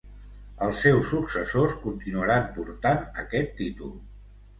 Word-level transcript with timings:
Els 0.67 0.77
seus 0.85 1.09
successors 1.15 1.75
continuaran 1.83 2.47
portant 2.57 3.05
aquest 3.25 3.53
títol. 3.61 3.93